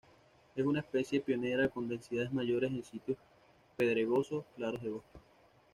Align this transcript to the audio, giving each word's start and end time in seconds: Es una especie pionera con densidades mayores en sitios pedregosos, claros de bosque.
Es 0.55 0.65
una 0.65 0.79
especie 0.79 1.21
pionera 1.21 1.69
con 1.69 1.87
densidades 1.87 2.33
mayores 2.33 2.71
en 2.71 2.83
sitios 2.83 3.19
pedregosos, 3.77 4.45
claros 4.55 4.81
de 4.81 4.89
bosque. 4.89 5.19